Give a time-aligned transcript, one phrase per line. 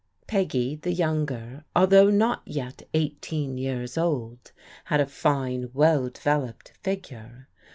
[0.25, 4.51] Peggy, the younger, al though not yet eighteen years old,
[4.85, 7.47] had a fine well de veloped figure.